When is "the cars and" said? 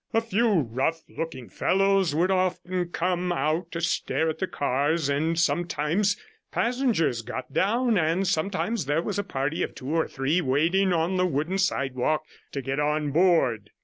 4.39-5.39